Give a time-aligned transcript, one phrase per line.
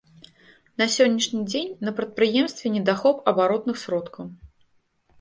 [0.81, 4.25] На сённяшні дзень на прадпрыемстве недахоп абаротных сродкаў.